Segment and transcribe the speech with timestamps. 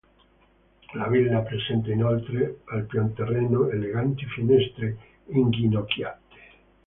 [0.95, 4.89] La villa presenta, inoltre, al pianterreno, eleganti finestre
[5.27, 6.21] inginocchiate.